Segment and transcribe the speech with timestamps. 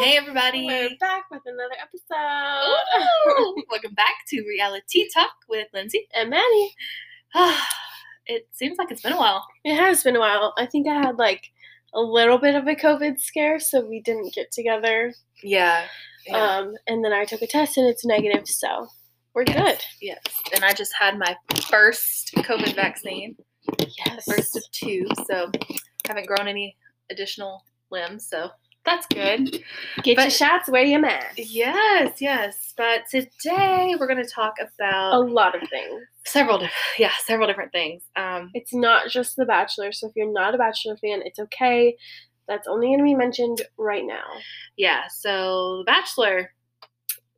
[0.00, 0.64] Hey everybody!
[0.64, 3.38] We're back with another episode.
[3.38, 6.08] Ooh, welcome back to Realitea Talk with Lindsay.
[6.14, 6.74] and Maddie.
[8.26, 9.44] it seems like it's been a while.
[9.62, 10.54] It has been a while.
[10.56, 11.42] I think I had like
[11.92, 15.12] a little bit of a COVID scare, so we didn't get together.
[15.42, 15.84] Yeah.
[16.32, 18.88] Um, and then I took a test and it's negative, so
[19.34, 19.60] we're Yes.
[19.62, 19.78] good.
[20.00, 20.22] yes.
[20.54, 21.36] And I just had my
[21.68, 23.36] first COVID vaccine,
[24.06, 24.24] Yes.
[24.24, 25.50] first of two, so
[26.08, 26.74] haven't grown any
[27.10, 28.50] additional limbs, so
[28.84, 29.62] that's good.
[30.02, 31.34] Get your but- shots, wear your mask.
[31.36, 32.72] Yes, yes.
[32.76, 36.02] But today we're going to talk about A lot of things.
[36.24, 36.66] several,
[36.98, 38.02] yeah, several different things.
[38.16, 41.96] Um, It's not just The Bachelor, so if you're not a Bachelor fan, it's okay.
[42.48, 44.24] That's only going to be mentioned right now.
[44.76, 45.02] yeah.
[45.08, 46.52] So, The Bachelor.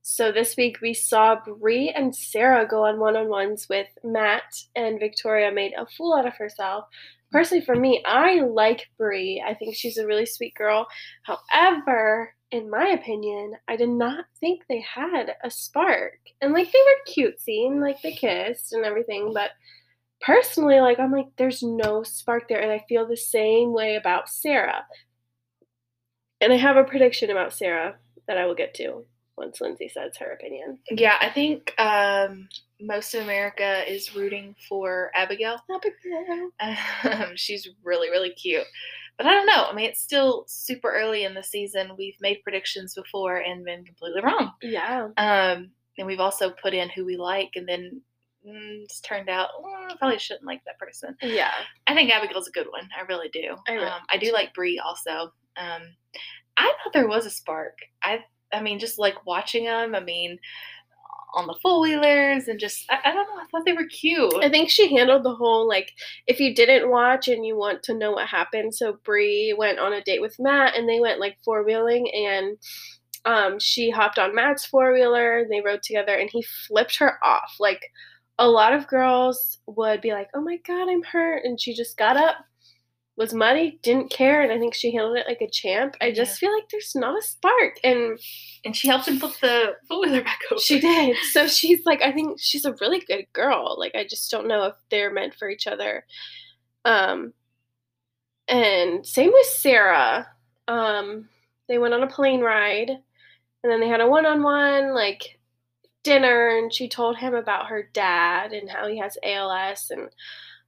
[0.05, 4.43] So this week we saw Bri and Sarah go on one-on-ones with Matt,
[4.75, 6.87] and Victoria made a fool out of herself.
[7.33, 9.43] Personally, for me, I like Bri.
[9.45, 10.87] I think she's a really sweet girl.
[11.23, 16.19] However, in my opinion, I did not think they had a spark.
[16.43, 19.51] And like they were cutesy and like they kissed and everything, but
[20.21, 24.29] personally, like I'm like, there's no spark there, and I feel the same way about
[24.29, 24.85] Sarah.
[26.41, 30.17] And I have a prediction about Sarah that I will get to once Lindsay says
[30.19, 30.79] her opinion.
[30.91, 32.49] Yeah, I think um,
[32.81, 35.57] most of America is rooting for Abigail.
[36.61, 38.67] Um, she's really, really cute.
[39.17, 39.67] But I don't know.
[39.69, 41.93] I mean, it's still super early in the season.
[41.97, 44.53] We've made predictions before and been completely wrong.
[44.63, 45.09] Yeah.
[45.17, 48.01] Um, and we've also put in who we like, and then
[48.47, 51.15] mm, it's turned out "Mm, probably shouldn't like that person.
[51.23, 51.53] Yeah.
[51.87, 52.89] I think Abigail's a good one.
[52.99, 53.57] I really do.
[53.69, 55.33] I really um, I do like Bri also.
[55.57, 55.83] Um,
[56.57, 57.79] I thought there was a spark.
[58.03, 59.95] I I mean, just like watching them.
[59.95, 60.39] I mean,
[61.35, 63.43] on the four wheelers and just I, I don't know.
[63.43, 64.35] I thought they were cute.
[64.43, 65.93] I think she handled the whole like
[66.27, 69.93] if you didn't watch and you want to know what happened, so Bri went on
[69.93, 72.57] a date with Matt and they went like four wheeling and
[73.25, 77.19] um she hopped on Matt's four wheeler and they rode together and he flipped her
[77.25, 77.55] off.
[77.59, 77.83] Like
[78.39, 81.97] a lot of girls would be like, Oh my god, I'm hurt and she just
[81.97, 82.37] got up,
[83.23, 85.97] was muddy, didn't care, and I think she handled it like a champ.
[86.01, 88.19] I just feel like there's not a spark and
[88.65, 90.61] and she helped him flip the four wheeler back over.
[90.61, 91.17] She did.
[91.33, 93.77] So she's like, I think she's a really good girl.
[93.79, 96.05] Like, I just don't know if they're meant for each other.
[96.85, 97.33] Um,
[98.49, 100.27] and same with Sarah.
[100.69, 101.29] Um,
[101.69, 105.39] they went on a plane ride, and then they had a one-on-one like
[106.03, 110.09] dinner, and she told him about her dad and how he has ALS, and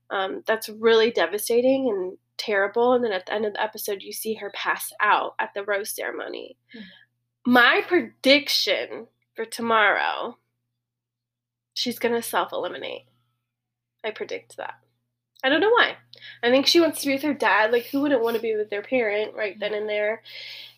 [0.09, 2.93] um, that's really devastating and terrible.
[2.93, 5.63] And then at the end of the episode, you see her pass out at the
[5.63, 6.57] rose ceremony.
[6.73, 6.83] Mhm.
[7.45, 10.37] My prediction for tomorrow,
[11.73, 13.07] she's gonna self eliminate.
[14.03, 14.75] I predict that.
[15.43, 15.97] I don't know why.
[16.43, 17.71] I think she wants to be with her dad.
[17.71, 20.23] Like, who wouldn't want to be with their parent right then and there?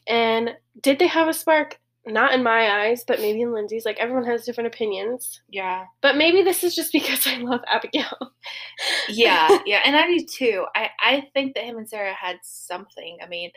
[0.08, 1.80] And did they have a spark?
[2.08, 3.86] Not in my eyes, but maybe in Lindsay's.
[3.86, 5.42] Like, everyone has different opinions.
[5.50, 8.18] yeah, But maybe this is just because I love Abigail.
[9.10, 10.66] yeah, yeah, and I do too.
[10.76, 13.18] I I think that him and Sarah had something.
[13.22, 13.52] I mean,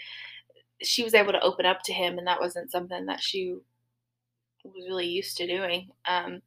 [0.83, 3.55] she was able to open up to him, and that wasn't something that she
[4.65, 5.89] was really used to doing.
[6.07, 6.43] Um,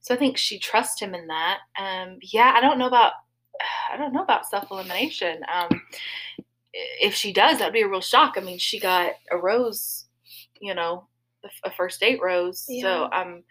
[0.00, 1.58] so I think she trusts him in that.
[1.78, 3.12] Um, yeah, I don't know about
[3.92, 5.42] I don't know about self elimination.
[5.52, 5.82] Um,
[6.72, 8.34] if she does, that'd be a real shock.
[8.36, 10.06] I mean, she got a rose,
[10.60, 11.08] you know,
[11.44, 12.60] a a first date rose.
[12.66, 13.08] So Yeah.
[13.12, 13.42] um,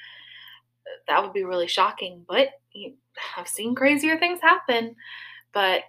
[1.08, 2.26] that would be really shocking.
[2.28, 2.96] But you-
[3.38, 4.96] I've seen crazier things happen.
[5.54, 5.82] But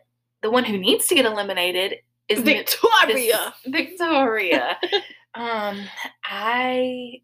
[0.43, 1.97] the one who needs to get eliminated
[2.29, 3.55] is Mi- this- Victoria!
[3.67, 4.79] Victoria.
[5.35, 5.81] um,
[6.25, 7.21] I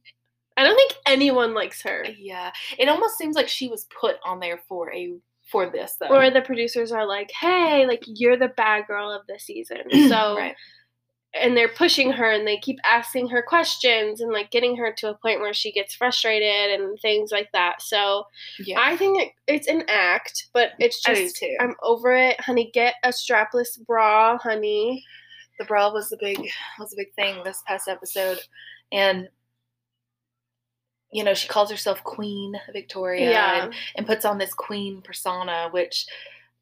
[0.56, 2.06] I don't think anyone likes her.
[2.16, 2.52] yeah.
[2.78, 5.14] It almost seems like she was put on there for a
[5.50, 6.06] for this though.
[6.08, 9.82] Or the producers are like, hey, like, you're the bad girl of the season.
[10.08, 10.54] So, right.
[11.41, 15.11] And they're pushing her and they keep asking her questions and like getting her to
[15.11, 17.83] a point where she gets frustrated and things like that.
[17.83, 18.27] So
[18.61, 18.78] Yeah.
[18.81, 21.43] I think it, it's an act, but it's just.
[21.61, 22.71] I'm over it, honey.
[22.72, 25.04] Get a strapless bra, honey.
[25.59, 26.39] the bra was the big
[26.78, 28.39] was a big thing this past episode
[28.92, 29.28] and
[31.13, 33.65] you know she calls herself queen victoria Yeah.
[33.65, 36.07] and, and puts on this queen persona which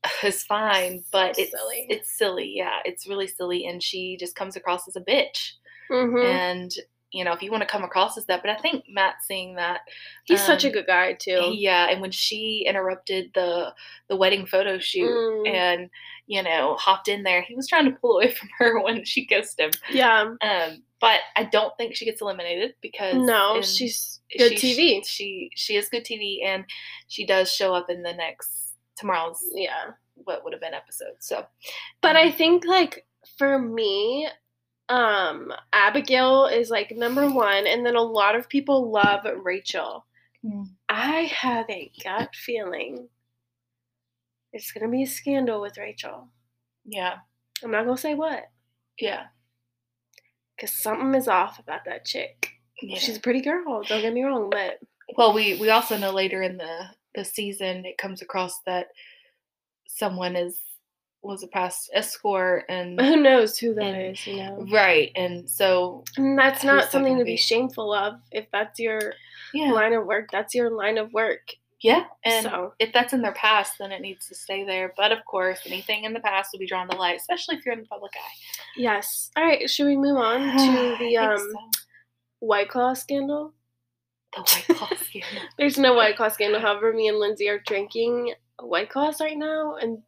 [0.25, 1.87] is fine but it's silly.
[1.89, 5.53] it's silly yeah it's really silly and she just comes across as a bitch
[5.89, 6.73] hmm and
[7.13, 9.55] you know if you want to come across as that but i think matt seeing
[9.57, 9.81] that
[10.25, 11.51] He's such a um, good guy too.
[11.53, 13.73] yeah and when she interrupted the
[14.09, 15.49] the wedding photo shoot Mm.
[15.49, 15.91] and
[16.27, 19.27] you know hopped in there he was trying to pull away from her when she
[19.27, 20.23] kissed him yeah.
[20.41, 25.07] um, but I don't think she gets eliminated because No, she's good she- TV.
[25.07, 26.65] She she is good TV, and
[27.09, 29.93] she does show up in the next tomorrow's Yeah.
[30.15, 31.17] what would have been episode.
[31.21, 31.47] So,
[32.01, 33.07] But I um, think like
[33.39, 34.29] for me,
[34.89, 40.05] Um, Abigail is like number one, and then a lot of people love Rachel.
[40.45, 40.67] Mm.
[40.89, 43.09] I have a gut feeling
[44.53, 46.29] it's gonna be a scandal with Rachel.
[46.85, 47.19] Yeah.
[47.65, 48.51] I'm not gonna say what,
[48.99, 49.29] Yeah.
[50.57, 52.51] because something is off about that chick.
[52.83, 52.99] Yeah.
[52.99, 54.79] She's a pretty girl, don't get me wrong, but
[55.17, 58.89] well, we we also know later in the the season it comes across that
[59.87, 60.61] someone is
[61.23, 64.67] was a past escort and who knows who that And- is, you know?
[64.73, 67.37] right, and so And that's not something gonna be be?
[67.37, 68.15] shameful of.
[68.33, 69.15] If that's your
[69.55, 71.53] yeah, line of work, that's your line of work.
[71.81, 74.95] yeah, and so if that's in their past, then it needs to stay there.
[74.97, 77.75] But of course, anything in the past will be drawn to light, especially if you're
[77.75, 78.35] in the public eye.
[78.77, 79.31] yes.
[79.37, 81.55] All right, should we move on to the um so.
[82.41, 83.53] White Claw scandal?
[84.35, 85.43] The White Claw scandal.
[85.59, 86.61] There's no White Claw scandal.
[86.61, 89.99] However, me and Lindsay are drinking White Claws right now, and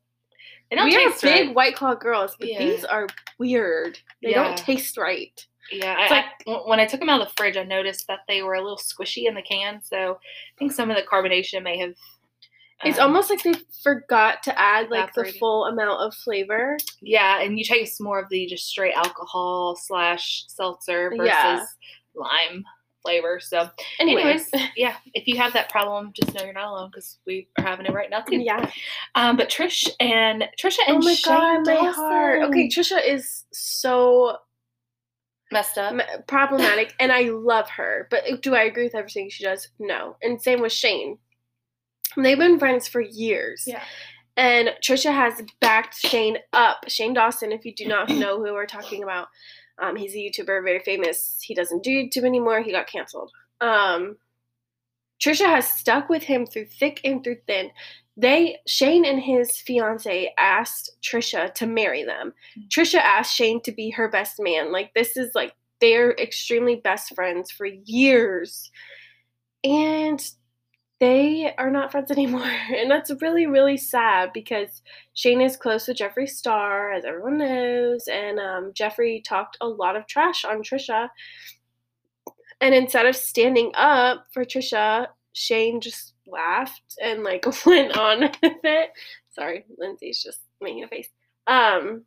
[0.71, 1.55] we are big right.
[1.55, 2.59] White Claw girls, but Yeah.
[2.59, 3.07] these are
[3.39, 3.99] weird.
[4.23, 4.45] They Yeah.
[4.45, 5.47] don't taste right.
[5.71, 8.07] Yeah, I, It's like- I- when I took them out of the fridge, I noticed
[8.09, 9.81] that they were a little squishy in the can.
[9.83, 11.95] So I think some of the carbonation may have.
[12.85, 16.77] It's um, almost like they forgot to add like the full amount of flavor.
[17.01, 21.65] yeah, and you taste more of the just straight alcohol slash seltzer versus Yeah.
[22.15, 22.65] lime
[23.05, 23.39] flavor.
[23.41, 23.69] So,
[24.01, 27.65] Anyways, yeah, if you have that problem, just know you're not alone because we are
[27.65, 28.39] having it right now too.
[28.39, 28.71] yeah.
[29.15, 32.41] Um, but Trish and Trisha and Oh my Shane god, my heart.
[32.41, 34.39] Dawson Okay, Trisha is so
[35.53, 35.93] messed up.
[35.93, 38.09] m- problematic, and I love her.
[38.11, 39.69] But do I agree with everything she does?
[39.79, 40.17] No.
[40.23, 41.19] And same with Shane.
[42.17, 43.65] They've been friends for years.
[43.67, 43.83] Yeah.
[44.37, 46.89] And Trisha has backed Shane up.
[46.89, 49.29] Shane Dawson, if you do not know who we're talking about,
[49.81, 51.39] um, he's a YouTuber, very famous.
[51.43, 52.63] He doesn't do YouTube anymore.
[52.63, 53.31] He got canceled.
[53.61, 54.17] Um,
[55.21, 57.71] Trisha has stuck with him through thick and through thin.
[58.17, 62.33] They Shane and his fiance asked Trisha to marry them.
[62.69, 64.71] Trisha asked Shane to be her best man.
[64.71, 68.71] Like this is like they're extremely best friends for years.
[69.65, 70.25] And
[71.01, 72.51] they are not friends anymore.
[72.75, 74.83] And that's really, really sad because
[75.15, 78.09] Shane is close with Jeffree Star, as everyone knows.
[78.09, 81.09] And um, Jeffree talked a lot of trash on Trisha.
[82.61, 88.37] And instead of standing up for Trisha, Shane just laughed and like went on with
[88.43, 88.91] it.
[89.31, 91.09] Sorry, Lindsay's just making a face.
[91.47, 92.05] Um,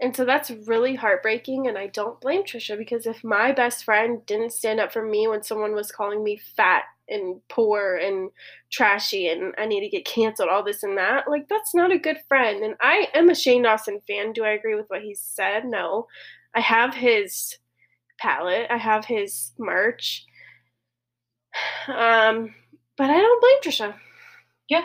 [0.00, 4.24] and so that's really heartbreaking, and I don't blame Trisha because if my best friend
[4.26, 8.30] didn't stand up for me when someone was calling me fat and poor and
[8.70, 11.98] trashy and I need to get canceled, all this and that, like that's not a
[11.98, 12.62] good friend.
[12.64, 14.32] And I am a Shane Dawson fan.
[14.32, 15.64] Do I agree with what he said?
[15.64, 16.06] No.
[16.54, 17.56] I have his
[18.18, 20.24] palette, I have his merch.
[21.88, 22.54] Um,
[22.96, 23.94] but I don't blame Trisha.
[24.68, 24.84] Yeah,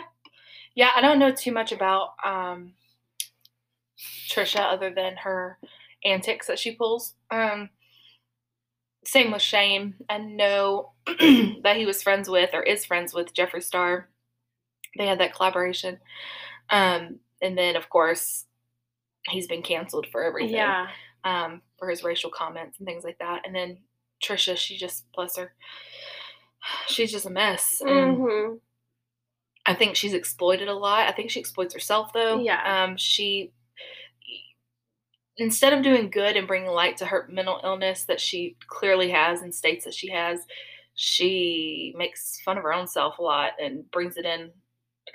[0.74, 2.74] Yeah, I don't know too much about um,
[4.28, 5.58] Trisha other than her
[6.04, 7.14] antics that she pulls.
[7.30, 7.70] Um,
[9.06, 9.94] same with Shane.
[10.08, 14.08] I know that he was friends with or is friends with Jeffree Star.
[14.96, 15.98] They had that collaboration.
[16.70, 18.46] Um, and then, of course,
[19.28, 20.56] he's been canceled for everything.
[20.56, 20.86] Yeah.
[21.24, 23.46] Um, for his racial comments and things like that.
[23.46, 23.78] And then
[24.22, 25.54] Trisha, she just, bless her,
[26.86, 27.80] she's just a mess.
[27.80, 28.54] And hmm
[29.66, 31.08] I think she's exploited a lot.
[31.08, 32.40] I think she exploits herself though.
[32.40, 32.84] Yeah.
[32.84, 33.52] Um, she
[35.38, 39.42] instead of doing good and bringing light to her mental illness that she clearly has
[39.42, 40.40] and states that she has,
[40.94, 44.50] she makes fun of her own self a lot and brings it in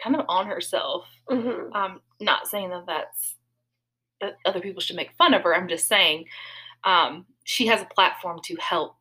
[0.03, 1.05] kind of on herself.
[1.29, 3.35] hmm Um, not saying that that's
[4.21, 5.55] that other people should make fun of her.
[5.55, 6.25] I'm just saying
[6.83, 8.95] um, she has a platform to help,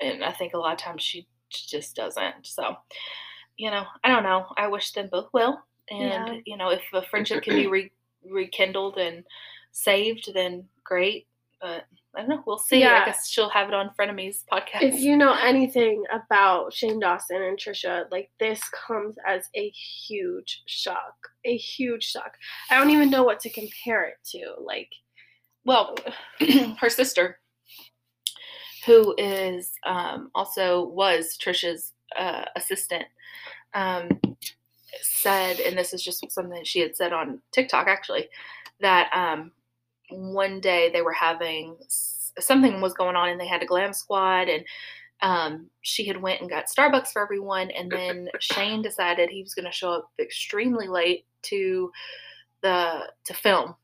[0.00, 2.46] and I think a lot of times she just doesn't.
[2.46, 2.76] So,
[3.56, 4.46] you know, I don't know.
[4.56, 6.40] I wish them both well, and Yeah.
[6.46, 7.92] you know, if a friendship can be re-
[8.28, 9.24] rekindled and
[9.74, 11.26] saved, then great.
[11.60, 12.42] But I don't know.
[12.46, 12.80] We'll see.
[12.80, 13.02] Yeah.
[13.02, 14.82] I guess she'll have it on Frenemies podcast.
[14.82, 20.62] If you know anything about Shane Dawson and Trisha, like this comes as a huge
[20.66, 21.14] shock.
[21.44, 22.34] A huge shock.
[22.70, 24.54] I don't even know what to compare it to.
[24.62, 24.90] Like,
[25.64, 25.96] well,
[26.78, 27.38] her sister,
[28.86, 33.06] who is um, also was Trisha's uh, assistant,
[33.72, 34.08] um,
[35.00, 38.28] said, and this is just something that she had said on TikTok actually,
[38.80, 39.50] that um,
[40.10, 41.76] one day they were having
[42.38, 44.64] something was going on and they had a glam squad and
[45.24, 49.54] um, she had went and got Starbucks for everyone, and then Shane decided he was
[49.54, 51.90] going to show up extremely late to
[52.62, 53.74] the to film,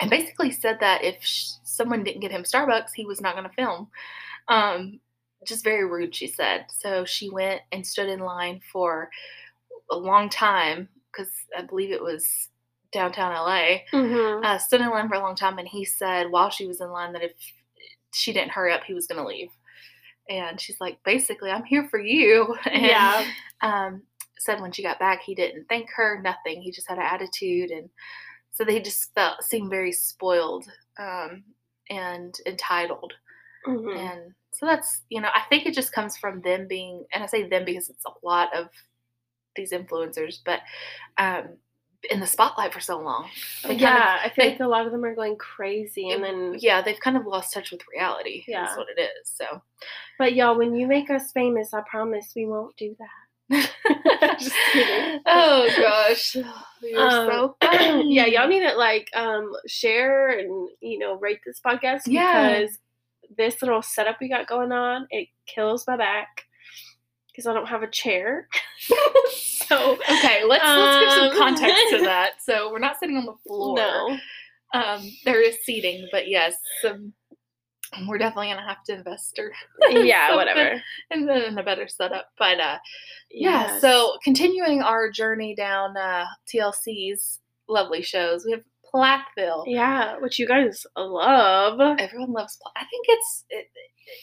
[0.00, 3.48] and basically said that if sh- someone didn't get him Starbucks, he was not going
[3.48, 3.88] to film.
[4.48, 5.00] Um,
[5.46, 6.66] just very rude, she said.
[6.70, 9.10] So she went and stood in line for
[9.90, 12.48] a long time because I believe it was
[12.92, 13.78] downtown LA.
[13.92, 14.44] Mm-hmm.
[14.44, 16.90] Uh, stood in line for a long time, and he said while she was in
[16.90, 17.32] line that if
[18.12, 19.48] she didn't hurry up, he was going to leave.
[20.28, 22.54] And she's like, basically, I'm here for you.
[22.66, 23.26] And, yeah.
[23.62, 24.02] um,
[24.38, 26.60] said when she got back, he didn't thank her, nothing.
[26.60, 27.88] He just had an attitude, and
[28.52, 30.64] so they just felt seemed very spoiled
[30.98, 31.44] um,
[31.90, 33.12] and entitled.
[33.66, 33.96] Mhm.
[33.96, 37.26] And so that's you know, I think it just comes from them being, and I
[37.26, 38.68] say them because it's a lot of
[39.54, 40.60] these influencers, but
[41.18, 41.56] um,
[42.10, 43.28] in the spotlight for so long.
[43.62, 46.10] They kind of- yeah, I feel they- like a lot of them are going crazy,
[46.10, 48.44] and then yeah, they've kind of lost touch with reality.
[48.48, 48.64] Yeah.
[48.64, 49.28] That's what it is.
[49.28, 49.62] So
[50.18, 53.08] But y'all, when you make us famous, I promise we won't do that.
[54.38, 55.20] Just kidding.
[55.26, 56.36] oh gosh.
[56.82, 58.14] You're Um, so funny.
[58.14, 62.48] yeah, y'all need to like um share and you know rate this podcast Yeah.
[62.60, 62.78] because
[63.36, 66.44] this little setup we got going on it kills my back
[67.30, 68.48] because I don't have a chair.
[69.78, 72.42] so Okay, let's let's give some Um, context to that.
[72.42, 73.76] So we're not sitting on the floor.
[73.76, 74.18] no,
[74.74, 76.54] Um, there is seating, but yes,
[76.88, 77.12] um,
[78.08, 79.52] we're definitely gonna have to invest or
[79.90, 80.80] yeah, whatever.
[81.10, 82.26] in, the, in a better setup.
[82.38, 82.78] But uh,
[83.30, 83.80] yeah, Yes.
[83.80, 88.62] so continuing our journey down uh, TLC's lovely shows, we have
[88.94, 89.64] Plathville.
[89.66, 91.80] yeah, which you guys love.
[91.98, 92.58] Everyone loves.
[92.62, 93.66] Pla- I think it's it,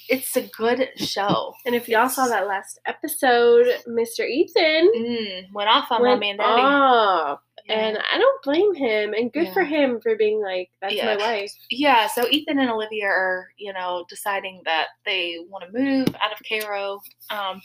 [0.10, 1.54] it's a good show.
[1.66, 4.28] And if y'all saw that last episode, Mr.
[4.28, 6.62] Ethan Mm, went off on went mommy and daddy.
[6.62, 7.40] off.
[7.66, 7.74] Yeah.
[7.76, 9.14] And I don't blame him.
[9.14, 11.16] And good for him for being like, that's Yeah.
[11.16, 11.52] my wife.
[11.70, 16.32] yeah, so Ethan and Olivia are, you know, deciding that they want to move out
[16.32, 17.00] of Cairo.
[17.30, 17.62] Um,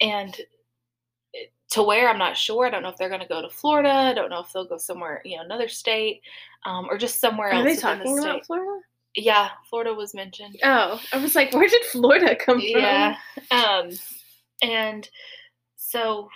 [0.00, 0.34] and
[1.70, 2.66] to where I'm not sure.
[2.66, 3.90] I don't know if they're going to go to Florida.
[3.90, 6.20] I don't know if they'll go somewhere, you know, another state,
[6.64, 7.64] um, or just somewhere Are else.
[7.64, 8.44] they talking the about.
[8.46, 8.80] Florida?
[9.16, 10.56] Yeah, Florida was mentioned.
[10.62, 12.66] Oh, I was like, where did Florida come from?
[12.68, 13.16] Yeah.
[13.50, 13.90] Um,
[14.62, 15.08] and
[15.76, 16.28] so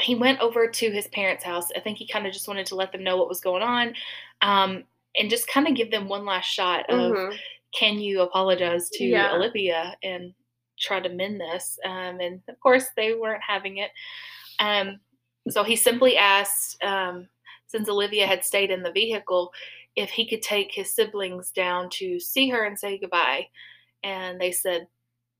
[0.00, 1.68] he went over to his parents' house.
[1.76, 3.94] I think he kind of just wanted to let them know what was going on,
[4.42, 4.84] um,
[5.18, 7.38] and just kind of give them one last shot of Mhm.
[7.74, 9.32] can you apologize to Yeah.
[9.32, 10.34] Olivia and
[10.78, 11.78] try to mend this?
[11.84, 13.92] Um, and of course, they weren't having it.
[14.58, 15.00] Um,
[15.48, 17.28] so he simply asked, um,
[17.66, 19.52] since Olivia had stayed in the vehicle,
[19.96, 23.48] if he could take his siblings down to see her and say goodbye.
[24.02, 24.88] And they said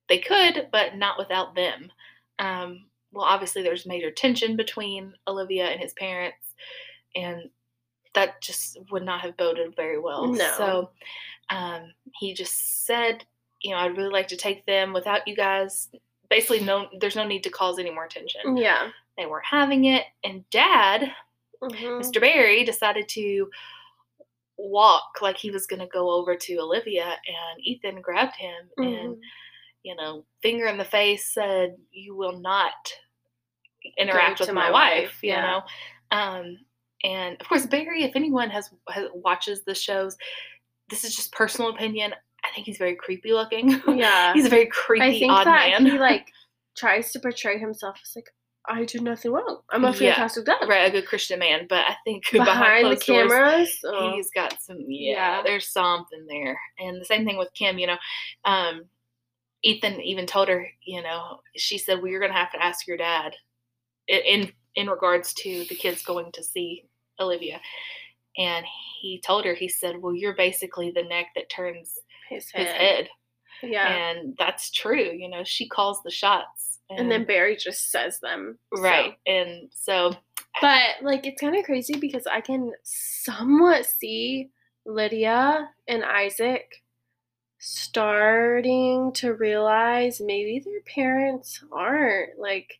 [0.09, 1.91] they could, but not without them.
[2.39, 6.55] Um, well, obviously, there's major tension between Olivia and his parents,
[7.15, 7.51] and
[8.15, 10.27] that just would not have boded very well.
[10.33, 10.55] No.
[10.57, 10.91] So
[11.51, 13.25] um, he just said,
[13.63, 15.89] you know, I'd really like to take them without you guys.
[16.31, 18.57] Basically, no, there's no need to cause any more tension.
[18.57, 18.91] Yeah.
[19.19, 21.13] They weren't having it, and Dad,
[21.63, 22.01] Mhm.
[22.03, 22.21] Mr.
[22.21, 23.51] Barry, decided to
[24.59, 28.87] walk like he was going to go over to Olivia, and Ethan grabbed him and
[29.17, 29.21] Mhm.
[29.85, 32.73] you know, finger in the face said, "You will not
[33.99, 35.41] interact with my, my wife." wife, You yeah.
[36.13, 36.59] know, um,
[37.05, 38.05] and of course, Barry.
[38.05, 40.17] If anyone has, has watches the shows,
[40.89, 42.15] this is just personal opinion.
[42.45, 43.71] I think he's very creepy looking.
[43.89, 44.33] Yeah.
[44.35, 45.87] he's a very creepy, I think odd that man.
[45.87, 46.29] he like
[46.77, 48.31] tries to portray himself as like,
[48.67, 49.61] I did nothing wrong.
[49.71, 50.15] I'm a Yeah.
[50.15, 50.69] fantastic dad.
[50.69, 53.81] right, a good Christian man, but I think Behind the closed doors, cameras.
[53.85, 55.43] oh, he's got some yeah, Yeah.
[55.43, 57.99] there's something there and the same thing with kim you know
[58.45, 58.85] um
[59.65, 62.97] ethan even told her you know she said well you're gonna have to ask your
[62.97, 63.35] dad
[64.09, 66.85] in in regards to the kids going to see
[67.21, 67.61] olivia
[68.39, 68.65] and
[69.01, 72.67] he told her he said well you're basically the neck that turns his head.
[72.67, 73.09] his head
[73.63, 73.89] Yeah.
[73.89, 78.59] and that's true you know she calls the shots and then Barry just says them.
[78.75, 80.15] so- right and so
[80.61, 84.51] But like it's kind of crazy because I can somewhat see
[84.85, 86.83] Lydia and Isaac
[87.59, 92.79] starting to realize maybe their parents aren't like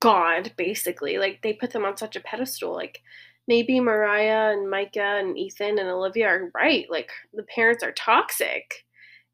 [0.00, 1.18] God, basically.
[1.18, 2.72] Like they put them on such a pedestal.
[2.72, 3.00] Like
[3.48, 6.86] maybe Mariah and Micah and Ethan and Olivia are right.
[6.88, 8.84] Like the parents are toxic.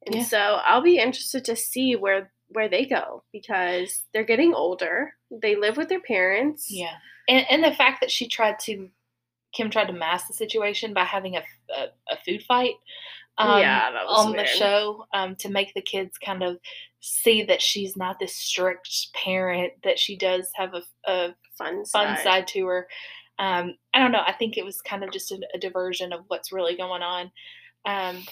[0.06, 0.24] And Yeah.
[0.24, 5.12] so I'll be interested to see where where they go because they're getting older.
[5.30, 6.70] They live with their parents.
[6.70, 6.94] Yeah,
[7.28, 8.88] and and the fact that she tried to,
[9.52, 11.42] Kim tried to mask the situation by having a
[11.76, 12.74] a, a food fight.
[13.36, 16.58] Um, Yeah, on the show um, to make the kids kind of
[17.00, 22.16] see that she's not this strict parent that she does have a, a Fun fun
[22.16, 22.22] side.
[22.24, 22.88] side to her.
[23.38, 24.22] Um, I don't know.
[24.26, 27.30] I think it was kind of just a, a diversion of what's really going on.
[27.84, 28.24] Um,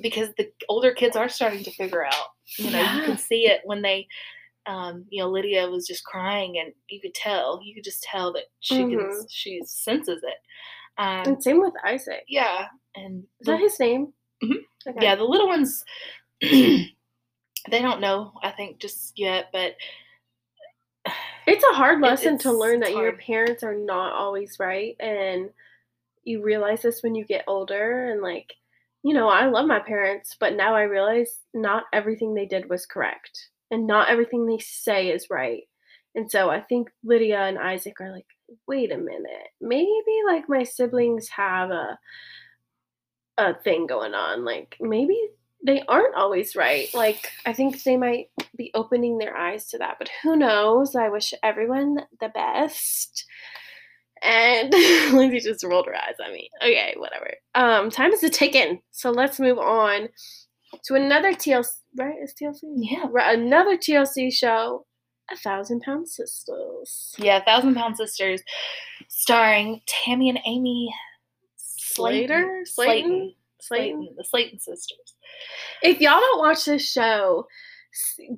[0.00, 2.26] because the older kids are starting to figure out,
[2.58, 4.06] you know, you can see it when they,
[4.66, 8.32] um, you know, Lydia was just crying and you could tell, you could just tell
[8.32, 9.26] that she can, Mhm.
[9.30, 10.38] she senses it.
[10.98, 12.24] Um, And same with Isaac.
[12.28, 12.68] yeah.
[12.94, 14.12] And Is that his name?
[14.42, 14.64] Mhm.
[14.86, 14.98] Okay.
[15.04, 15.84] yeah, the little ones,
[16.40, 16.88] they
[17.70, 19.76] don't know, I think, just yet, but
[21.46, 25.50] It's a hard lesson to learn that your parents are not always right and
[26.24, 28.52] you realize this when you get older and like
[29.06, 32.86] you know, I love my parents, but now I realize not everything they did was
[32.86, 35.62] correct and not everything they say is right.
[36.16, 38.26] And so I think Lydia and Isaac are like,
[38.66, 39.92] wait a minute, maybe
[40.26, 41.96] like my siblings have a
[43.38, 44.44] a thing going on.
[44.44, 45.16] Like maybe
[45.64, 46.92] they aren't always right.
[46.92, 50.96] Like I think they might be opening their eyes to that, but who knows?
[50.96, 53.24] I wish everyone the best.
[54.26, 54.72] And
[55.16, 56.50] Lindsay just rolled her eyes at me.
[56.62, 57.30] Okay, whatever.
[57.54, 58.80] Um, time is a ticking.
[58.90, 60.08] So let's move on
[60.84, 61.68] to another TLC.
[61.96, 62.16] Right?
[62.22, 62.58] Is TLC?
[62.76, 63.06] Yeah.
[63.10, 64.84] Right, another TLC show.
[65.32, 67.14] A Thousand Pound Sisters.
[67.18, 68.42] Yeah, A Thousand Pound Sisters,
[69.08, 70.94] starring Tammy and Amy
[71.56, 72.64] Slater?
[72.64, 72.74] Slaton.
[72.78, 73.10] Slaton?
[73.10, 73.34] Slaton.
[73.72, 74.16] Slaton?
[74.16, 75.14] The Slaton sisters.
[75.82, 77.46] If y'all don't watch this show,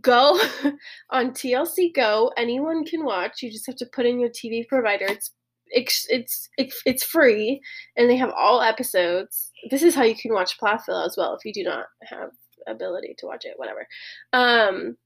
[0.00, 0.40] go
[1.10, 2.32] on TLC Go.
[2.36, 3.42] Anyone can watch.
[3.42, 5.06] You just have to put in your TV provider.
[5.06, 5.32] It's
[5.70, 6.48] it's it's
[6.84, 7.60] it's, free,
[7.96, 9.50] and they have all episodes.
[9.70, 12.30] This is how you can watch Plathville as well if you do not have
[12.66, 13.54] ability to watch it.
[13.56, 13.86] Whatever.
[14.32, 14.96] Um,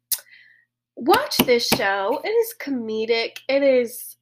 [0.96, 2.20] watch this show.
[2.24, 3.38] It is comedic.
[3.48, 4.16] It is,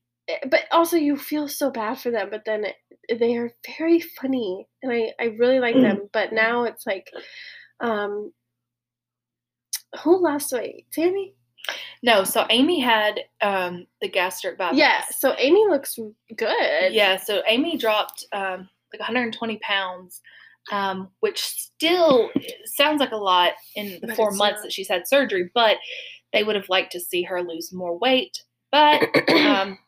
[0.49, 2.29] but also you feel so bad for them.
[2.31, 6.09] But then it, they are very funny, and I I really like them.
[6.13, 7.11] But now it's like,
[7.81, 8.33] um,
[10.03, 10.87] who lost weight?
[10.93, 11.35] Tammy.
[12.03, 14.77] No, so Amy had um, the gastric bypass.
[14.77, 15.03] Yeah.
[15.19, 15.99] So Amy looks
[16.37, 16.93] good.
[16.93, 20.21] Yeah, so Amy dropped um, like 120 pounds,
[20.73, 22.31] um, which still
[22.65, 24.65] sounds like a lot in the But four months not.
[24.65, 25.77] that she's had surgery, but
[26.33, 28.43] they would have liked to see her lose more weight.
[28.73, 29.79] But um,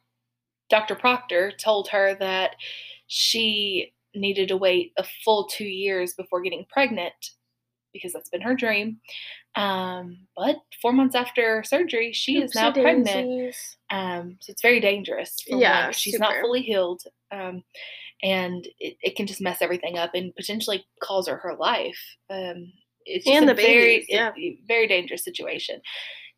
[0.68, 0.94] Dr.
[0.94, 2.56] Procter told her that
[3.06, 7.32] she needed to wait a full two years before getting pregnant
[7.92, 8.99] because that's been her dream.
[9.54, 13.54] Um, but four months after surgery, she is now pregnant.
[13.90, 15.37] Um, so it's very dangerous.
[15.46, 15.92] Yeah, one.
[15.92, 17.62] she's not fully healed, um,
[18.22, 21.98] and it, it can just mess everything up and potentially cause her her life.
[22.31, 22.72] Um,
[23.05, 24.31] it's And a the very, yeah.
[24.37, 25.81] a very dangerous situation.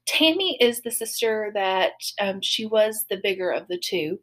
[0.06, 4.18] Tammy is the sister that um, she was the bigger of the two.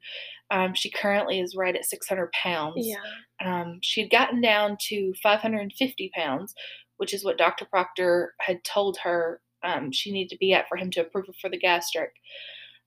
[0.51, 2.85] Um, she currently is right at 600 pounds.
[2.85, 2.97] Yeah.
[3.43, 6.53] Um, she had gotten down to 550 pounds,
[7.01, 7.65] which is what Dr.
[7.65, 11.49] Procter had told her um, she needed to be at for him to approve for
[11.49, 12.13] the gastric.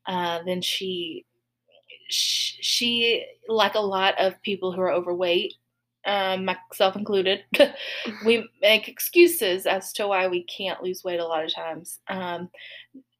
[0.07, 1.27] Uh, then she,
[2.11, 5.55] sh- she, like a lot of people who are overweight,
[6.07, 7.43] um, myself included,
[8.25, 11.99] we make excuses as to why we can't lose weight a lot of times.
[12.07, 12.51] Um,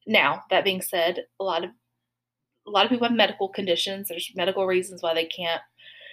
[0.07, 1.71] now, that being said, a lot of
[2.67, 4.07] a lot of people have medical conditions.
[4.07, 5.61] There's medical reasons why they can't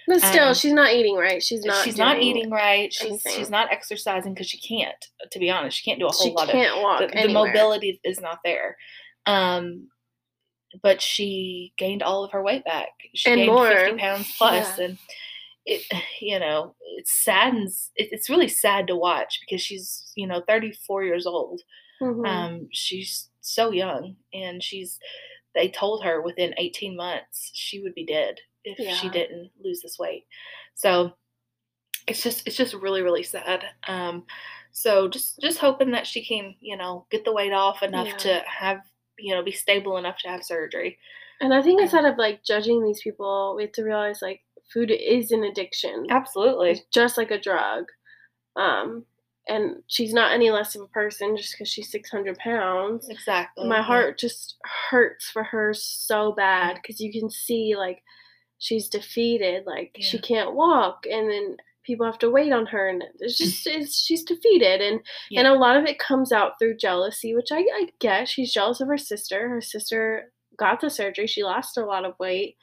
[0.07, 1.41] But still, Um, she's not eating right.
[1.41, 1.83] She's not.
[1.83, 2.91] she's not eating right.
[2.93, 3.33] She's anything.
[3.37, 4.95] she's not exercising because she can't.
[5.31, 7.33] To be honest, she can't do a whole She lot can't walk of the, the
[7.33, 8.77] mobility is not there.
[9.25, 9.87] Um,
[10.81, 12.89] but she gained all of her weight back.
[13.13, 13.69] She And gained more.
[13.69, 14.85] fifty pounds plus, Yeah.
[14.85, 14.97] and
[15.65, 15.81] it
[16.19, 17.91] you know it saddens.
[17.95, 21.61] It, it's really sad to watch because she's you know thirty four years old.
[22.01, 22.27] Mhm.
[22.27, 24.99] Um, she's so young, and she's.
[25.55, 29.97] They told her within 18 months she would be dead if she didn't lose this
[29.99, 30.25] weight.
[30.75, 31.13] So
[32.07, 33.63] it's just it's just really really sad.
[33.87, 34.23] Um,
[34.71, 38.17] so just just hoping that she can you know get the weight off enough Yeah.
[38.17, 38.81] to have
[39.17, 40.97] you know be stable enough to have surgery.
[41.41, 44.41] and I think instead of like judging these people, we have to realize like
[44.73, 46.07] food is an addiction.
[46.09, 46.71] Absolutely.
[46.71, 47.85] It's just like a drug.
[48.55, 49.05] Um,
[49.47, 53.09] and she's not any less of a person just because she's 600 pounds.
[53.09, 53.67] Exactly.
[53.67, 54.55] My heart just
[54.89, 58.01] hurts for her so bad because you can see like
[58.59, 63.03] she's defeated, like she can't walk, and then people have to wait on her, and
[63.19, 65.01] it's just it's, she's defeated, and
[65.37, 68.27] and a lot of it comes out through jealousy, which I, I get.
[68.29, 69.49] She's jealous of her sister.
[69.49, 71.27] Her sister got the surgery.
[71.27, 72.57] She lost a lot of weight.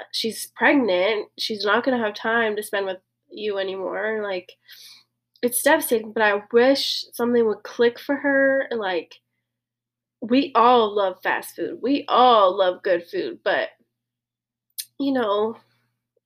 [0.00, 1.28] Uh, She's pregnant.
[1.38, 2.98] She's not gonna have time to spend with
[3.30, 4.20] you anymore.
[4.22, 4.52] Like
[5.42, 8.68] it's devastating, but I wish something would click for her.
[8.70, 9.16] Like
[10.20, 11.78] we all love fast food.
[11.82, 13.68] We all love good food, but
[14.98, 15.56] you know,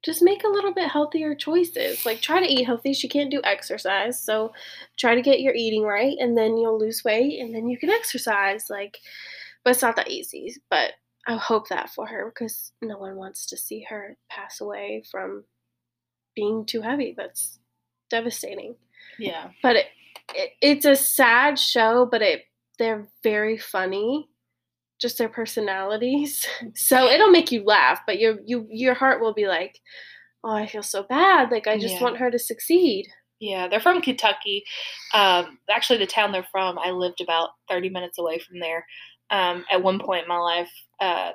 [0.03, 2.07] just make a little bit healthier choices.
[2.07, 2.93] Like try to eat healthy.
[2.95, 4.53] She can't do exercise, so
[4.99, 7.91] try to get your eating right and then you'll lose weight and then you can
[7.91, 8.99] exercise like
[9.63, 10.55] but it's not that easy.
[10.71, 10.93] But
[11.29, 15.45] I hope that for her because no one wants to see her pass away from
[16.35, 17.13] being too heavy.
[17.17, 17.59] That's
[18.09, 18.75] devastating
[19.19, 19.51] Yeah.
[19.63, 19.87] but it,
[20.35, 22.43] it it's a sad show but it
[22.79, 24.30] they're very funny
[25.01, 29.47] just their personalities so it'll make you laugh but your you your heart will be
[29.49, 29.79] like
[30.45, 32.05] oh i feel so bad like i just Yeah.
[32.05, 33.07] want her to succeed
[33.41, 34.65] Yeah, they're from Kentucky.
[35.15, 38.85] Um, actually, the town they're from, I lived about 30 minutes away from there.
[39.31, 41.31] Um, at one point in my life, uh,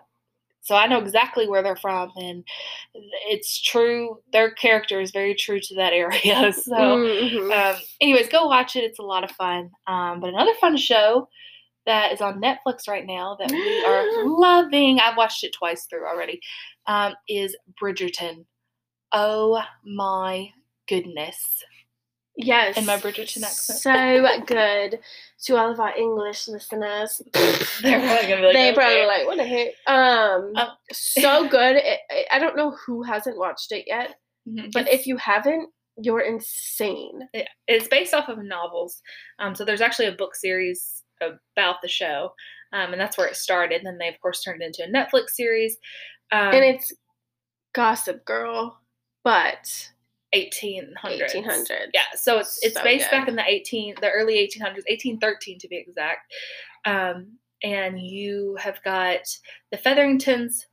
[0.62, 2.44] so I know exactly where they're from, and
[3.28, 4.20] it's true.
[4.34, 6.54] Their character is very true to that area.
[6.54, 7.52] So, Mhm.
[7.52, 8.84] um, anyways, go watch it.
[8.84, 9.72] It's a lot of fun.
[9.88, 11.28] Um, but another fun show
[11.86, 15.00] that is on Netflix right now that we are loving.
[15.00, 16.40] I've watched it twice through already.
[16.88, 18.46] Um, is Bridgerton.
[19.12, 20.50] Oh my
[20.88, 21.64] goodness!
[22.38, 22.76] yes.
[22.78, 23.80] in my Bridgerton accent.
[23.80, 25.00] So good
[25.46, 27.22] to all of our English listeners.
[27.34, 29.68] They're probably gonna be like, they "Okay." probably like, what the heck?
[29.88, 31.78] Um, Um, so good.
[31.78, 34.16] It, it- I don't know who hasn't watched it yet,
[34.48, 34.72] Mhm.
[34.74, 37.22] but It's- if you haven't, you're insane.
[37.34, 39.02] Yeah, it's based off of novels.
[39.40, 42.34] Um, so there's actually a book series about the show,
[42.74, 43.78] um, and that's where it started.
[43.78, 45.78] And then they, of course, turned it into a Netflix series.
[46.32, 46.92] Um, and it's
[47.74, 48.80] Gossip Girl,
[49.24, 49.90] but
[50.34, 50.94] 1800s.
[51.04, 51.70] 1800s.
[51.94, 53.18] Yeah, so it's it's So based good.
[53.18, 56.34] back in the 18 the early 1800s, 1813 to be exact.
[56.86, 59.22] Um, and you have got
[59.72, 60.68] the Featheringtons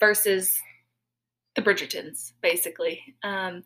[0.00, 0.58] versus
[1.56, 3.00] the Bridgertons, basically.
[3.22, 3.62] Um,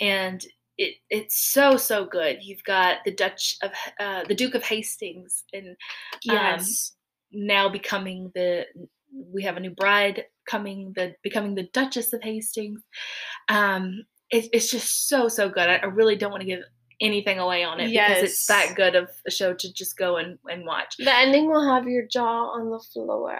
[0.00, 0.44] and
[0.80, 2.38] it it's so so good.
[2.40, 5.76] You've got the Dutch of uh, the Duke of Hastings and
[6.24, 6.92] yes,
[7.30, 8.66] now becoming the
[9.12, 12.80] we have a new bride coming the becoming the duchess of hastings.
[13.48, 15.68] Um it, it's just so so good.
[15.68, 16.62] I, I really don't want to give
[17.00, 20.38] anything away on it because it's that good of a show to just go and,
[20.50, 20.96] and watch.
[20.98, 23.38] The ending will have your jaw on the floor.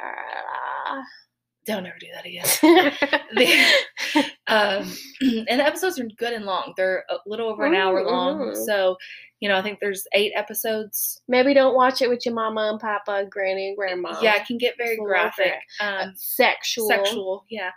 [1.74, 2.92] Don't ever do that again.
[3.34, 4.92] The- um
[5.48, 6.74] and the episodes are good and long.
[6.76, 8.38] They're a little over an hour long.
[8.40, 8.64] Mhm.
[8.66, 8.96] so
[9.40, 11.20] you know i think there's eight episodes.
[11.28, 14.18] Maybe don't watch it with your mama and papa, granny and grandma.
[14.20, 16.88] yeah it can get very It's graphic um sexual.
[16.88, 17.70] sexual yeah.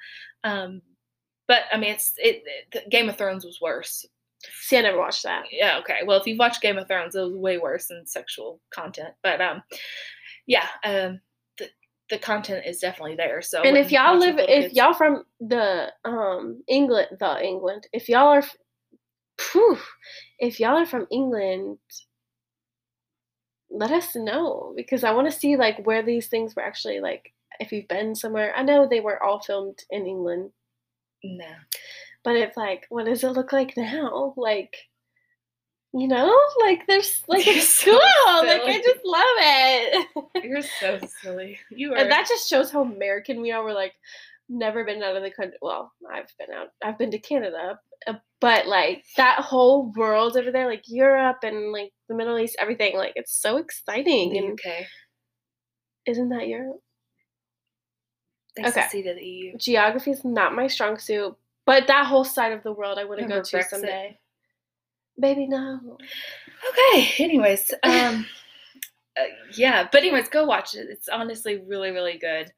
[0.44, 0.82] Um
[1.48, 4.06] but i mean it's it, it game of thrones was worse.
[4.64, 5.44] See, I never watched that.
[5.52, 6.00] yeah okay.
[6.06, 9.14] Well if you've watched game of thrones it was way worse than sexual content.
[9.22, 9.62] But um
[10.48, 11.22] yeah um
[12.10, 14.74] the, content is definitely there so and if y'all live, if kids.
[14.76, 18.44] y'all from the um England, the England, if y'all are,
[19.40, 19.78] phew,
[20.40, 21.78] if y'all are from England,
[23.72, 27.34] let us know because I want to see like where these things were actually like.
[27.60, 30.50] If you've been somewhere, I know they were all filmed in England,
[31.24, 31.46] no
[32.24, 34.34] but it's like, what does it look like now?
[34.38, 34.76] Like,
[35.94, 38.48] you know, like there's like You're it's so cool.
[38.48, 40.08] Like I just love it.
[40.44, 43.64] you're so silly you are And that just shows how American we are.
[43.64, 43.94] We're like,
[44.50, 45.58] never been out of the country.
[45.62, 46.70] Well, I've been out.
[46.84, 51.72] I've been to Canada, uh, but like that whole world over there, like Europe and
[51.72, 52.98] like the Middle East, everything.
[52.98, 54.36] Like it's so exciting.
[54.38, 54.86] And uk
[56.06, 56.82] isn't that Europe?
[58.56, 58.88] they Okay.
[58.92, 62.98] the eu Geography is not my strong suit, but that whole side of the world,
[62.98, 63.70] I want to go to Brexit?
[63.70, 64.20] someday.
[65.20, 65.98] Baby, no.
[66.70, 68.26] okay anyways um
[69.18, 69.24] uh,
[69.56, 72.52] yeah but anyways go watch it it's honestly really really good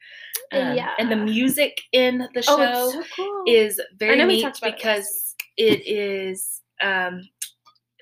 [0.54, 3.44] um, and the music in the show Oh, so cool.
[3.48, 7.28] is very neat about it because it is um,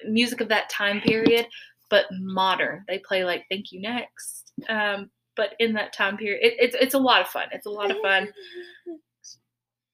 [0.08, 1.48] music of that time period,
[1.90, 2.84] but modern.
[2.88, 6.94] They play like "Thank You Next," um, but in that time period, it, it's it's
[6.94, 7.48] a lot of fun.
[7.52, 8.32] It's a lot of fun.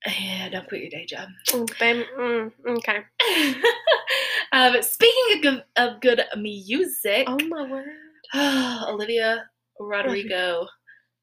[0.06, 1.28] Yeah, don't quit your day job.
[1.48, 3.00] Mm, babe, mm, okay.
[4.54, 7.86] um, speaking of good, of good music, Oh my word.
[8.88, 10.68] Olivia Rodrigo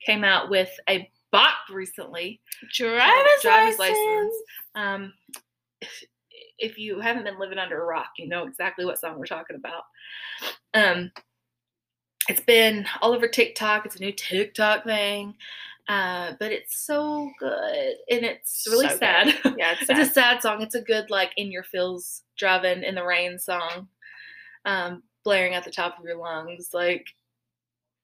[0.04, 2.40] came out with a bop recently.
[2.72, 3.98] Driver's, driver's license.
[3.98, 4.34] license.
[4.74, 5.12] Um,
[5.80, 6.04] if,
[6.58, 9.56] if you haven't been living under a rock, you know exactly what song we're talking
[9.56, 9.84] about.
[10.74, 11.10] Um,
[12.28, 13.86] it's been all over TikTok.
[13.86, 15.34] It's a new TikTok thing,
[15.88, 18.98] uh, but it's so good and it's really So good.
[18.98, 19.26] sad.
[19.58, 20.12] Yeah, it's it's a sad.
[20.14, 20.62] sad song.
[20.62, 23.88] It's a good like in your feels driving in the rain song,
[24.64, 26.70] um, blaring at the top of your lungs.
[26.72, 27.06] Like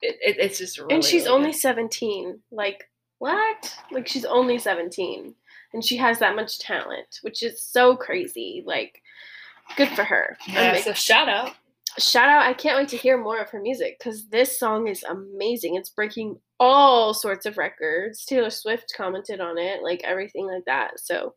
[0.00, 0.94] it, it, it's just really.
[0.94, 1.58] and she's really only good.
[1.60, 2.84] 17 like
[3.18, 5.32] what like she's only 17
[5.72, 9.00] and she has that much talent which is so crazy like
[9.76, 10.76] good for her yeah.
[10.80, 11.54] So shout out.
[11.98, 15.02] Shout out i can't wait to hear more of her music because this song is
[15.04, 20.64] amazing it's breaking all sorts of records taylor swift commented on it like everything like
[20.64, 21.34] that so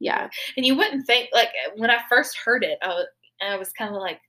[0.00, 3.06] yeah And you wouldn't think like when I first heard it, I was,
[3.40, 4.20] I was kind of like,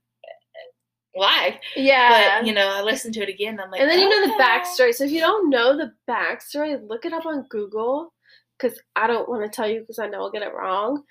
[1.12, 1.60] why?
[1.74, 3.54] yeah But you know, I listened to it again.
[3.54, 5.92] And I'm like, and then you know the backstory so if you don't know the
[6.08, 8.12] backstory look it up on google
[8.58, 11.02] because i don't want to tell you because i know i'll get it wrong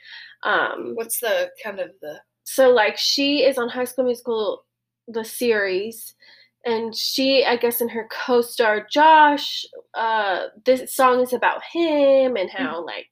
[0.44, 2.20] um What's the kind of the?
[2.46, 4.64] So like she is on high school musical
[5.08, 6.16] the series
[6.64, 12.50] and she i guess in her co-star josh uh this song is about him and
[12.50, 13.10] how like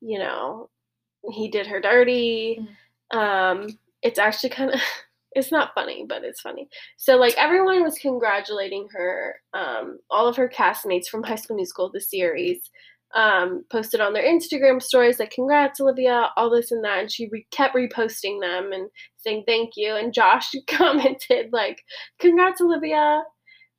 [0.00, 0.68] you know
[1.30, 2.58] he did her dirty
[3.12, 3.68] um
[4.02, 4.80] it's actually kind of
[5.34, 6.68] It's not funny, but it's funny.
[6.96, 9.36] So like everyone was congratulating her.
[9.52, 12.70] Um, all of her castmates from High School Musical, the series,
[13.14, 17.28] um, posted on their Instagram stories like "Congrats, Olivia," all this and that, and she
[17.30, 19.94] re- kept reposting them and saying thank you.
[19.94, 21.82] And Josh commented like
[22.18, 23.22] "Congrats, Olivia,"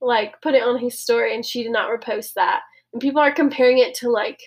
[0.01, 2.61] like put it on his story, and she did not repost that.
[2.93, 4.39] And people are comparing it to like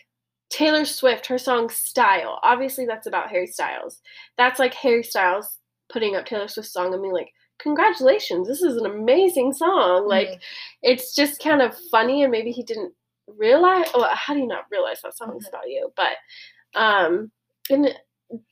[0.51, 4.01] Taylor Swift, her song "Style." Obviously, that's about Harry Styles.
[4.38, 5.59] That's like Harry Styles
[5.92, 10.29] putting up Taylor Swift's song and being like, "Congratulations, this is an amazing song." Like,
[10.29, 10.40] Mhm.
[10.83, 12.94] it's just kind of funny, and maybe he didn't
[13.36, 13.86] realize.
[13.94, 15.48] Well, how do you not realize that song's Mhm.
[15.50, 15.92] about you?
[15.96, 16.16] But,
[16.74, 17.30] um,
[17.70, 17.94] and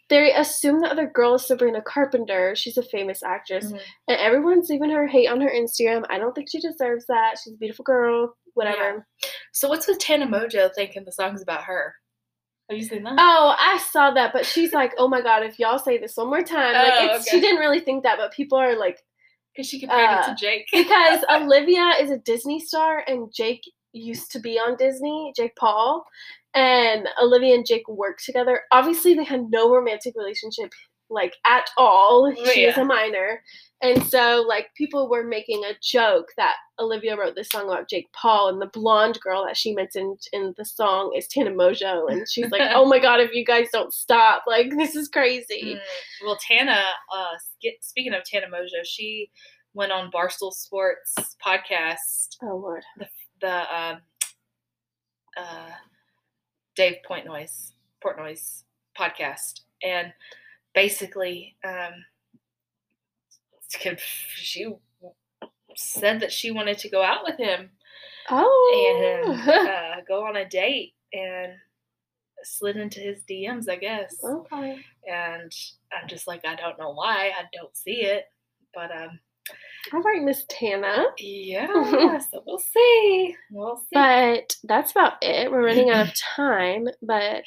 [0.09, 2.55] they assume the other girl is Sabrina Carpenter.
[2.57, 3.81] She's a famous actress, Mhm.
[4.09, 6.05] and everyone's leaving her hate on her Instagram.
[6.09, 7.37] I don't think she deserves that.
[7.43, 8.37] She's a beautiful girl.
[8.55, 9.07] Whatever.
[9.53, 11.95] So what's with Tana Mongeau thinking the song's about her?
[12.71, 13.17] Have you seen that?
[13.19, 16.29] Oh, I saw that, but she's like, "Oh my god, if y'all say this one
[16.29, 19.05] more time." Like, Oh, it's, she didn't really think that, but people are like,
[19.55, 20.67] Because she compared it Uh, to Jake.
[20.73, 23.63] because Olivia is a Disney star and Jake
[23.97, 26.05] used to be on Disney, Jake Paul,
[26.55, 28.63] and Olivia and Jake worked together.
[28.73, 30.73] Obviously, they had no romantic relationship
[31.09, 32.33] like at all.
[32.37, 33.41] Oh, She is a minor.
[33.83, 38.09] And so like people were making a joke that Olivia wrote this song about Jake
[38.13, 42.27] Paul and the blonde girl that she mentioned in the song is Tana Mongeau and
[42.29, 45.81] she's like, "Oh my god, if you guys don't stop, like this is crazy." Mm.
[46.25, 46.83] Well, Tana,
[47.15, 49.31] uh, sk- speaking of Tana Mongeau, she
[49.75, 51.15] went on Barstool Sports
[51.47, 52.83] podcast, Oh lord.
[52.97, 53.07] the
[53.45, 53.99] um,
[55.37, 55.71] uh,
[56.75, 57.73] Dave Portnoy's
[58.05, 58.65] Portnoy's
[58.99, 60.13] podcast, and
[60.75, 61.93] basically, um,
[64.37, 64.67] she
[65.75, 67.71] said that she wanted to go out with him
[68.31, 69.25] Oh.
[69.27, 71.53] and uh, go on a date, and
[72.43, 74.17] slid into his DMs, I guess.
[74.25, 74.79] okay.
[75.09, 75.53] and
[75.93, 78.25] I'm just like, I don't know why, I don't see it,
[78.75, 79.19] but um,
[79.93, 81.05] All right, Miss Tana.
[81.19, 83.87] yeah, so we'll see, we'll see.
[83.93, 85.51] But that's about it.
[85.51, 86.89] We're running out of time.
[87.03, 87.45] But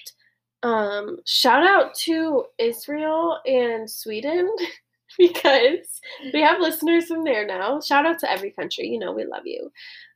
[0.63, 4.49] um, shout out to Israel and Sweden
[5.17, 5.99] because
[6.33, 7.81] we have listeners from there now.
[7.81, 8.87] Shout out to every country.
[8.87, 9.71] You know, we love you.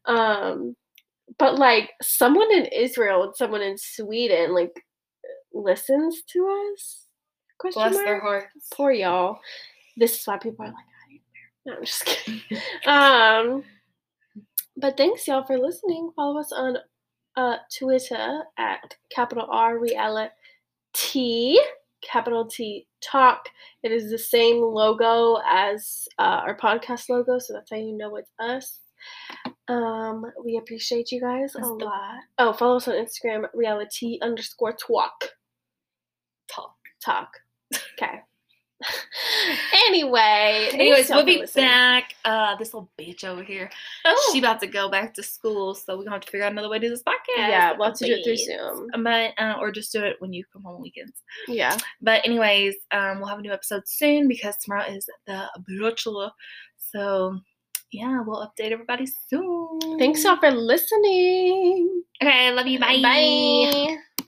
[0.06, 0.76] Um,
[1.38, 4.74] but like someone in Israel and someone in Sweden like
[5.54, 7.06] listens to us.
[7.60, 8.06] Question Bless mark?
[8.06, 8.68] their hearts.
[8.74, 9.40] Poor y'all.
[9.98, 10.93] This is why people are like, I hate bear.
[11.66, 12.42] No, I'm just kidding.
[12.86, 13.64] um,
[14.78, 16.12] but thanks y'all for listening.
[16.16, 16.78] Follow us on
[17.36, 21.58] uh, Twitter at capital R reality,
[22.02, 23.48] capital T talk.
[23.84, 28.16] It is the same logo as uh, our podcast logo, so that's how you know
[28.18, 28.80] it's us.
[29.68, 32.20] Um, we appreciate you guys That's a the- lot.
[32.38, 35.30] Oh, follow us on Instagram, reality underscore talk.
[36.54, 36.76] Talk.
[37.04, 37.30] Talk.
[37.98, 38.22] Okay.
[39.88, 41.66] anyway, Anyways, we'll be listening.
[41.66, 42.16] back.
[42.26, 43.70] Uh, this little bitch over here,
[44.06, 44.30] Oh.
[44.34, 46.70] she about to go back to school, so we're gonna have to figure out another
[46.70, 47.38] way to do this podcast.
[47.38, 48.90] yeah, we'll have to do it through Zoom.
[49.04, 51.22] But, uh, or just do it when you come home on weekends.
[51.48, 51.78] Yeah.
[52.02, 56.32] But anyways, um, we'll have a new episode soon because tomorrow is the Bachelor.
[56.78, 57.40] So
[57.92, 59.80] yeah, we'll update everybody soon.
[60.00, 62.04] Thanks y'all for listening.
[62.22, 62.80] Okay, love you.
[62.80, 63.02] Bye.
[63.02, 63.98] Bye.